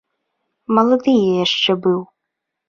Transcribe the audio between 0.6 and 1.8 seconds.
Малады я яшчэ